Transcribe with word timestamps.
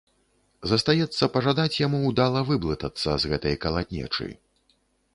Застаецца 0.71 1.23
пажадаць 1.35 1.77
яму 1.85 2.01
ўдала 2.09 2.41
выблытацца 2.51 3.09
з 3.23 3.35
гэтай 3.35 3.55
калатнечы. 3.67 4.27